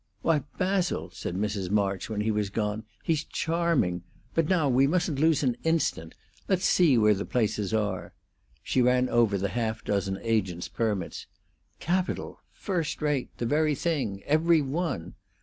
[0.23, 1.69] "Why, Basil," said Mrs.
[1.69, 4.01] March, when he was gone, "he's charming!
[4.33, 6.15] But now we mustn't lose an instant.
[6.47, 8.11] Let's see where the places are."
[8.63, 11.27] She ran over the half dozen agents' permits.
[11.79, 15.13] "Capital first rate the very thing every one.